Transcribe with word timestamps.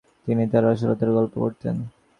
তিনি 0.27 0.43
তার 0.51 0.63
অলসতার 0.65 1.09
গল্প 1.17 1.33
করতেন। 1.43 1.75